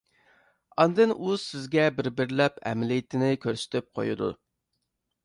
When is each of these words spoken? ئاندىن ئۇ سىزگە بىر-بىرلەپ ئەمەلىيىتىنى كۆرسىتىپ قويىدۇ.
ئاندىن 0.83 1.11
ئۇ 1.15 1.35
سىزگە 1.43 1.83
بىر-بىرلەپ 1.99 2.57
ئەمەلىيىتىنى 2.71 3.29
كۆرسىتىپ 3.45 3.93
قويىدۇ. 4.01 4.31